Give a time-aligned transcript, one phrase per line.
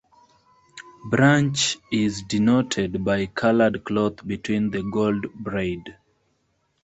[1.11, 5.95] Branch is denoted by coloured cloth between the gold braid.